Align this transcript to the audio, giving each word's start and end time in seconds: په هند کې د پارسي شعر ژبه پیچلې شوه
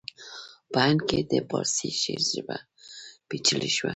په 0.71 0.79
هند 0.85 0.99
کې 1.07 1.19
د 1.31 1.33
پارسي 1.49 1.89
شعر 2.01 2.21
ژبه 2.31 2.57
پیچلې 3.29 3.69
شوه 3.75 3.89